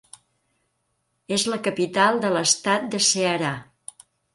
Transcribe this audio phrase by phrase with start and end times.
[1.37, 3.57] És la capital de l'estat del Ceará.